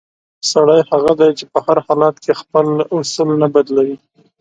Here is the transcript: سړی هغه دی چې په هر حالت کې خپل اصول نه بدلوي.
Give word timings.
سړی 0.51 0.79
هغه 0.91 1.11
دی 1.19 1.31
چې 1.37 1.45
په 1.51 1.59
هر 1.65 1.77
حالت 1.85 2.15
کې 2.23 2.33
خپل 2.41 2.67
اصول 2.97 3.29
نه 3.41 3.47
بدلوي. 3.53 3.97